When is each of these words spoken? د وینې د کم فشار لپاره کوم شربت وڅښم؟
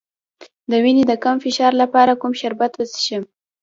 د 0.69 0.71
وینې 0.83 1.03
د 1.07 1.13
کم 1.23 1.35
فشار 1.45 1.73
لپاره 1.81 2.19
کوم 2.21 2.33
شربت 2.41 2.71
وڅښم؟ 2.75 3.23